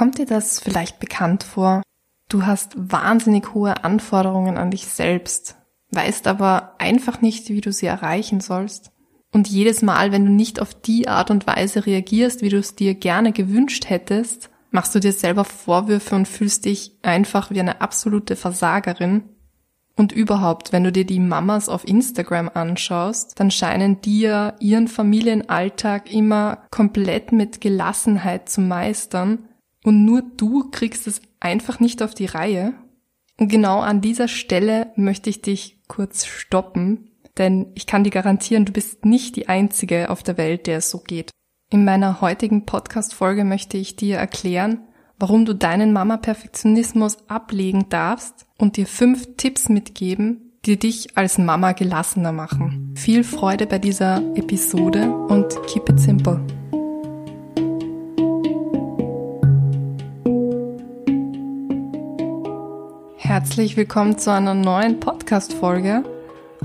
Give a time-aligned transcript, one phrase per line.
[0.00, 1.82] Kommt dir das vielleicht bekannt vor?
[2.30, 5.56] Du hast wahnsinnig hohe Anforderungen an dich selbst,
[5.90, 8.92] weißt aber einfach nicht, wie du sie erreichen sollst.
[9.30, 12.74] Und jedes Mal, wenn du nicht auf die Art und Weise reagierst, wie du es
[12.74, 17.82] dir gerne gewünscht hättest, machst du dir selber Vorwürfe und fühlst dich einfach wie eine
[17.82, 19.24] absolute Versagerin.
[19.96, 26.10] Und überhaupt, wenn du dir die Mamas auf Instagram anschaust, dann scheinen dir ihren Familienalltag
[26.10, 29.40] immer komplett mit Gelassenheit zu meistern
[29.84, 32.74] und nur du kriegst es einfach nicht auf die Reihe.
[33.38, 38.66] Und genau an dieser Stelle möchte ich dich kurz stoppen, denn ich kann dir garantieren,
[38.66, 41.30] du bist nicht die Einzige auf der Welt, der es so geht.
[41.70, 44.88] In meiner heutigen Podcast-Folge möchte ich dir erklären,
[45.18, 51.72] warum du deinen Mama-Perfektionismus ablegen darfst und dir fünf Tipps mitgeben, die dich als Mama
[51.72, 52.94] gelassener machen.
[52.96, 56.59] Viel Freude bei dieser Episode und keep it simple.
[63.40, 66.04] Herzlich willkommen zu einer neuen Podcast-Folge.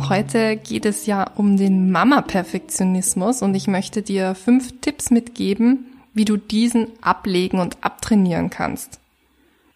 [0.09, 6.25] Heute geht es ja um den Mama-Perfektionismus und ich möchte dir fünf Tipps mitgeben, wie
[6.25, 8.99] du diesen ablegen und abtrainieren kannst.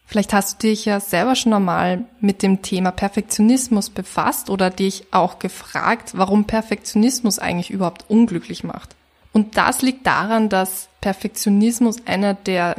[0.07, 5.05] Vielleicht hast du dich ja selber schon einmal mit dem Thema Perfektionismus befasst oder dich
[5.11, 8.93] auch gefragt, warum Perfektionismus eigentlich überhaupt unglücklich macht.
[9.31, 12.75] Und das liegt daran, dass Perfektionismus einer der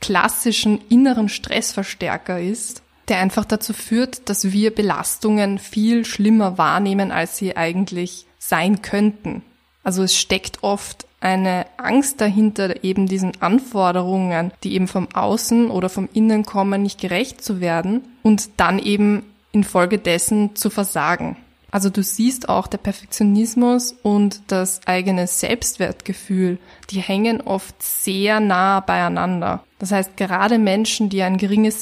[0.00, 7.36] klassischen inneren Stressverstärker ist der einfach dazu führt, dass wir Belastungen viel schlimmer wahrnehmen, als
[7.36, 9.42] sie eigentlich sein könnten.
[9.82, 15.88] Also es steckt oft eine Angst dahinter, eben diesen Anforderungen, die eben vom Außen oder
[15.88, 21.36] vom Innen kommen, nicht gerecht zu werden und dann eben infolgedessen zu versagen.
[21.70, 26.58] Also du siehst auch, der Perfektionismus und das eigene Selbstwertgefühl,
[26.90, 29.64] die hängen oft sehr nah beieinander.
[29.80, 31.80] Das heißt, gerade Menschen, die ein geringes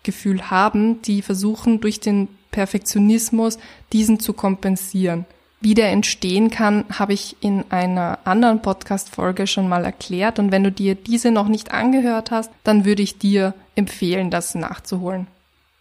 [0.00, 3.58] Selbstwertgefühl haben, die versuchen durch den Perfektionismus
[3.92, 5.24] diesen zu kompensieren.
[5.60, 10.38] Wie der entstehen kann, habe ich in einer anderen Podcast-Folge schon mal erklärt.
[10.38, 14.54] Und wenn du dir diese noch nicht angehört hast, dann würde ich dir empfehlen, das
[14.54, 15.26] nachzuholen.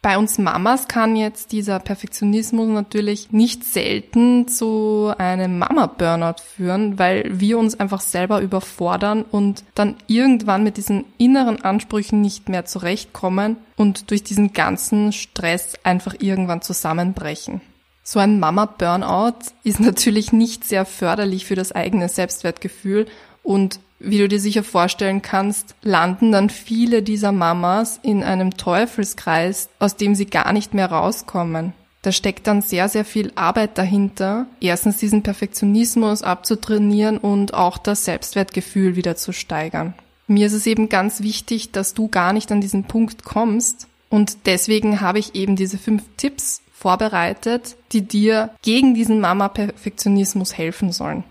[0.01, 7.25] Bei uns Mamas kann jetzt dieser Perfektionismus natürlich nicht selten zu einem Mama-Burnout führen, weil
[7.29, 13.57] wir uns einfach selber überfordern und dann irgendwann mit diesen inneren Ansprüchen nicht mehr zurechtkommen
[13.75, 17.59] und durch diesen ganzen Stress einfach irgendwann zusammenbrechen.
[18.01, 23.05] So ein Mama-Burnout ist natürlich nicht sehr förderlich für das eigene Selbstwertgefühl
[23.43, 29.69] und wie du dir sicher vorstellen kannst, landen dann viele dieser Mamas in einem Teufelskreis,
[29.79, 31.73] aus dem sie gar nicht mehr rauskommen.
[32.01, 38.05] Da steckt dann sehr, sehr viel Arbeit dahinter, erstens diesen Perfektionismus abzutrainieren und auch das
[38.05, 39.93] Selbstwertgefühl wieder zu steigern.
[40.27, 44.45] Mir ist es eben ganz wichtig, dass du gar nicht an diesen Punkt kommst und
[44.45, 51.25] deswegen habe ich eben diese fünf Tipps vorbereitet, die dir gegen diesen Mama-Perfektionismus helfen sollen.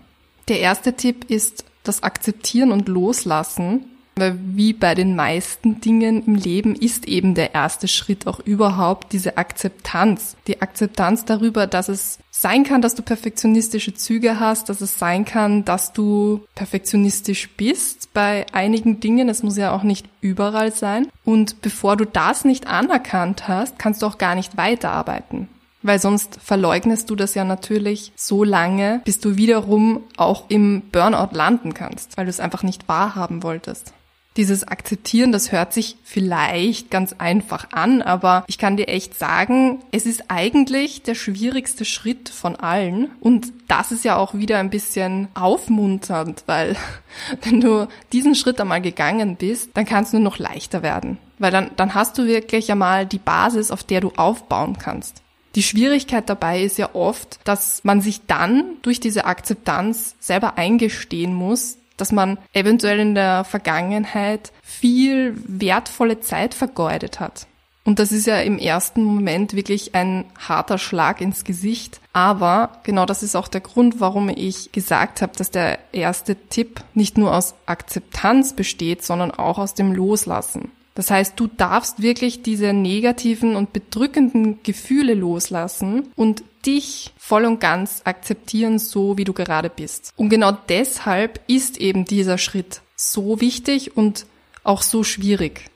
[0.47, 3.85] Der erste Tipp ist das Akzeptieren und Loslassen,
[4.15, 9.11] weil wie bei den meisten Dingen im Leben ist eben der erste Schritt auch überhaupt
[9.13, 10.35] diese Akzeptanz.
[10.47, 15.25] Die Akzeptanz darüber, dass es sein kann, dass du perfektionistische Züge hast, dass es sein
[15.25, 19.29] kann, dass du perfektionistisch bist bei einigen Dingen.
[19.29, 21.07] Es muss ja auch nicht überall sein.
[21.25, 25.47] Und bevor du das nicht anerkannt hast, kannst du auch gar nicht weiterarbeiten.
[25.81, 31.33] Weil sonst verleugnest du das ja natürlich so lange, bis du wiederum auch im Burnout
[31.35, 33.93] landen kannst, weil du es einfach nicht wahrhaben wolltest.
[34.37, 39.81] Dieses Akzeptieren, das hört sich vielleicht ganz einfach an, aber ich kann dir echt sagen,
[39.91, 43.09] es ist eigentlich der schwierigste Schritt von allen.
[43.19, 46.77] Und das ist ja auch wieder ein bisschen aufmunternd, weil
[47.41, 51.17] wenn du diesen Schritt einmal gegangen bist, dann kann es nur noch leichter werden.
[51.39, 55.21] Weil dann, dann hast du wirklich einmal die Basis, auf der du aufbauen kannst.
[55.55, 61.33] Die Schwierigkeit dabei ist ja oft, dass man sich dann durch diese Akzeptanz selber eingestehen
[61.33, 67.47] muss, dass man eventuell in der Vergangenheit viel wertvolle Zeit vergeudet hat.
[67.89, 71.99] Und das ist ja im ersten Moment wirklich ein harter Schlag ins Gesicht.
[72.13, 76.81] Aber genau das ist auch der Grund, warum ich gesagt habe, dass der erste Tipp
[76.93, 80.71] nicht nur aus Akzeptanz besteht, sondern auch aus dem Loslassen.
[80.99, 87.61] Das heißt, du darfst wirklich diese negativen und bedrückenden Gefühle loslassen und dich voll und
[87.61, 90.11] ganz akzeptieren, so wie du gerade bist.
[90.17, 94.25] Und genau deshalb ist eben dieser Schritt so wichtig und
[94.65, 95.69] auch so schwierig.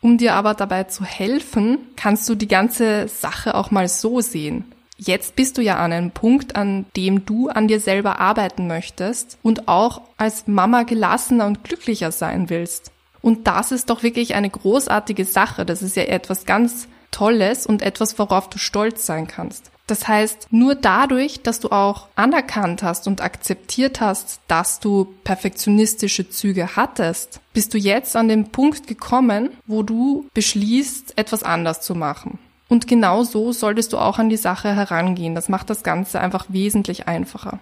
[0.00, 4.64] Um dir aber dabei zu helfen, kannst du die ganze Sache auch mal so sehen.
[4.96, 9.38] Jetzt bist du ja an einem Punkt, an dem du an dir selber arbeiten möchtest
[9.44, 12.90] und auch als Mama gelassener und glücklicher sein willst.
[13.24, 15.64] Und das ist doch wirklich eine großartige Sache.
[15.64, 19.70] Das ist ja etwas ganz Tolles und etwas, worauf du stolz sein kannst.
[19.86, 26.28] Das heißt, nur dadurch, dass du auch anerkannt hast und akzeptiert hast, dass du perfektionistische
[26.28, 31.94] Züge hattest, bist du jetzt an den Punkt gekommen, wo du beschließt, etwas anders zu
[31.94, 32.38] machen.
[32.68, 35.34] Und genau so solltest du auch an die Sache herangehen.
[35.34, 37.58] Das macht das Ganze einfach wesentlich einfacher.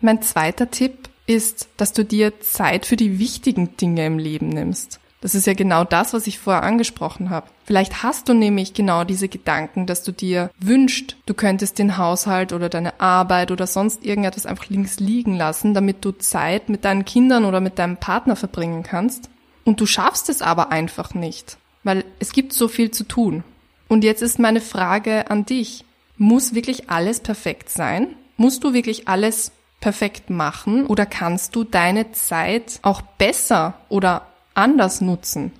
[0.00, 5.00] Mein zweiter Tipp ist, dass du dir Zeit für die wichtigen Dinge im Leben nimmst.
[5.22, 7.46] Das ist ja genau das, was ich vorher angesprochen habe.
[7.64, 12.52] Vielleicht hast du nämlich genau diese Gedanken, dass du dir wünscht, du könntest den Haushalt
[12.52, 17.04] oder deine Arbeit oder sonst irgendetwas einfach links liegen lassen, damit du Zeit mit deinen
[17.04, 19.30] Kindern oder mit deinem Partner verbringen kannst.
[19.64, 23.44] Und du schaffst es aber einfach nicht, weil es gibt so viel zu tun.
[23.88, 25.84] Und jetzt ist meine Frage an dich.
[26.18, 28.16] Muss wirklich alles perfekt sein?
[28.36, 35.00] Musst du wirklich alles perfekt machen oder kannst du deine Zeit auch besser oder anders
[35.00, 35.52] nutzen.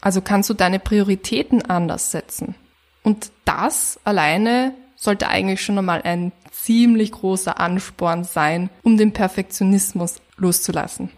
[0.00, 2.54] Also kannst du deine Prioritäten anders setzen.
[3.02, 10.20] Und das alleine sollte eigentlich schon einmal ein ziemlich großer Ansporn sein, um den Perfektionismus
[10.36, 11.10] loszulassen.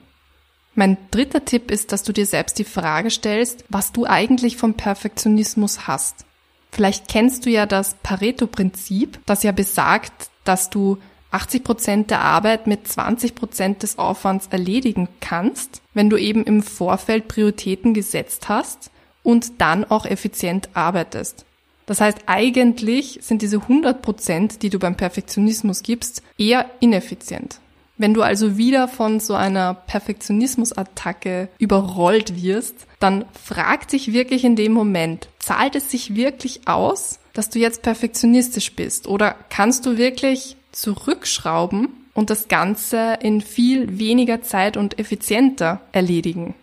[0.74, 4.74] Mein dritter Tipp ist, dass du dir selbst die Frage stellst, was du eigentlich vom
[4.74, 6.24] Perfektionismus hast.
[6.70, 10.98] Vielleicht kennst du ja das Pareto-Prinzip, das ja besagt, dass du
[11.32, 16.62] 80 Prozent der Arbeit mit 20 Prozent des Aufwands erledigen kannst, wenn du eben im
[16.62, 18.90] Vorfeld Prioritäten gesetzt hast
[19.22, 21.44] und dann auch effizient arbeitest.
[21.86, 27.58] Das heißt, eigentlich sind diese 100 Prozent, die du beim Perfektionismus gibst, eher ineffizient.
[27.98, 34.56] Wenn du also wieder von so einer Perfektionismusattacke überrollt wirst, dann frag dich wirklich in
[34.56, 39.06] dem Moment, zahlt es sich wirklich aus, dass du jetzt perfektionistisch bist?
[39.06, 46.54] Oder kannst du wirklich zurückschrauben und das Ganze in viel weniger Zeit und effizienter erledigen.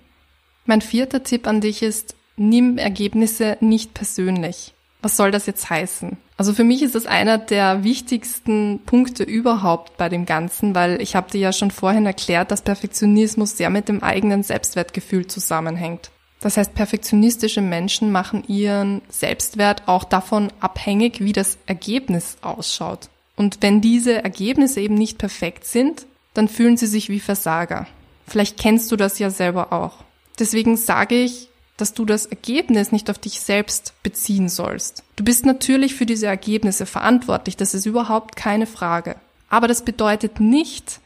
[0.65, 4.73] Mein vierter Tipp an dich ist, nimm Ergebnisse nicht persönlich.
[5.01, 6.17] Was soll das jetzt heißen?
[6.35, 11.15] Also für mich ist das einer der wichtigsten Punkte überhaupt bei dem Ganzen, weil ich
[11.15, 16.11] habe dir ja schon vorhin erklärt, dass Perfektionismus sehr mit dem eigenen Selbstwertgefühl zusammenhängt.
[16.41, 23.09] Das heißt, perfektionistische Menschen machen ihren Selbstwert auch davon abhängig, wie das Ergebnis ausschaut.
[23.39, 27.87] Und wenn diese Ergebnisse eben nicht perfekt sind, dann fühlen sie sich wie Versager.
[28.27, 30.03] Vielleicht kennst du das ja selber auch.
[30.37, 31.47] Deswegen sage ich,
[31.77, 35.05] dass du das Ergebnis nicht auf dich selbst beziehen sollst.
[35.15, 39.15] Du bist natürlich für diese Ergebnisse verantwortlich, das ist überhaupt keine Frage.
[39.47, 40.99] Aber das bedeutet nicht,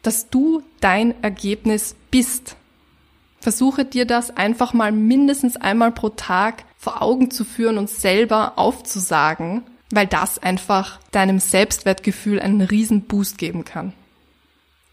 [0.00, 2.56] dass du dein Ergebnis bist.
[3.40, 8.54] Versuche dir das einfach mal mindestens einmal pro Tag vor Augen zu führen und selber
[8.56, 13.92] aufzusagen weil das einfach deinem Selbstwertgefühl einen riesen Boost geben kann.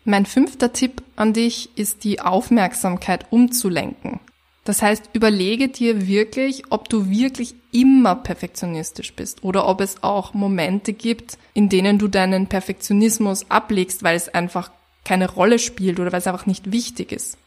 [0.04, 4.20] Mein fünfter Tipp an dich ist die Aufmerksamkeit umzulenken.
[4.64, 10.34] Das heißt, überlege dir wirklich, ob du wirklich immer perfektionistisch bist oder ob es auch
[10.34, 14.72] Momente gibt, in denen du deinen Perfektionismus ablegst, weil es einfach
[15.04, 17.38] keine Rolle spielt oder weil es einfach nicht wichtig ist.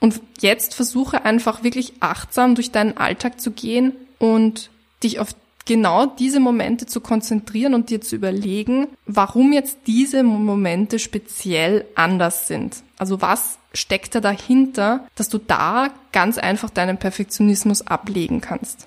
[0.00, 4.70] Und jetzt versuche einfach wirklich achtsam durch deinen Alltag zu gehen und
[5.02, 5.34] dich auf
[5.66, 12.48] genau diese Momente zu konzentrieren und dir zu überlegen, warum jetzt diese Momente speziell anders
[12.48, 12.82] sind.
[12.96, 18.86] Also was steckt da dahinter, dass du da ganz einfach deinen Perfektionismus ablegen kannst.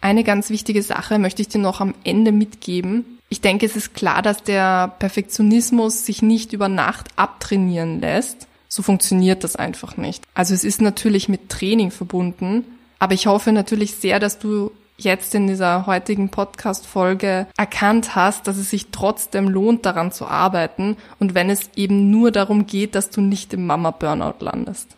[0.00, 3.18] Eine ganz wichtige Sache möchte ich dir noch am Ende mitgeben.
[3.28, 8.46] Ich denke, es ist klar, dass der Perfektionismus sich nicht über Nacht abtrainieren lässt.
[8.68, 10.22] So funktioniert das einfach nicht.
[10.34, 12.64] Also es ist natürlich mit Training verbunden,
[12.98, 18.56] aber ich hoffe natürlich sehr, dass du jetzt in dieser heutigen Podcast-Folge erkannt hast, dass
[18.56, 23.10] es sich trotzdem lohnt, daran zu arbeiten und wenn es eben nur darum geht, dass
[23.10, 24.96] du nicht im Mama-Burnout landest.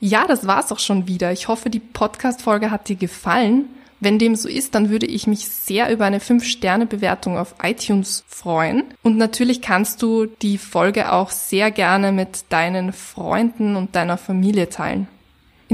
[0.00, 1.32] Ja, das war's auch schon wieder.
[1.32, 3.66] Ich hoffe, die Podcast-Folge hat dir gefallen.
[4.00, 8.84] Wenn dem so ist, dann würde ich mich sehr über eine 5-Sterne-Bewertung auf iTunes freuen.
[9.02, 14.68] Und natürlich kannst du die Folge auch sehr gerne mit deinen Freunden und deiner Familie
[14.68, 15.08] teilen.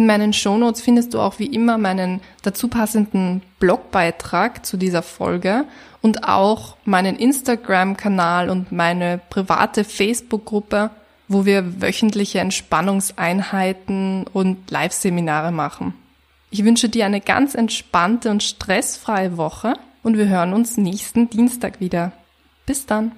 [0.01, 5.67] In meinen Shownotes findest du auch wie immer meinen dazu passenden Blogbeitrag zu dieser Folge
[6.01, 10.89] und auch meinen Instagram-Kanal und meine private Facebook-Gruppe,
[11.29, 15.93] wo wir wöchentliche Entspannungseinheiten und Live-Seminare machen.
[16.49, 21.79] Ich wünsche dir eine ganz entspannte und stressfreie Woche und wir hören uns nächsten Dienstag
[21.79, 22.13] wieder.
[22.65, 23.13] Bis dann.